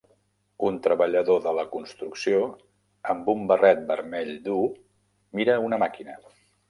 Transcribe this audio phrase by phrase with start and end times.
[0.69, 2.39] Un treballador de la construcció
[3.15, 4.59] amb un barret vermell dur
[5.43, 6.19] mira una màquina.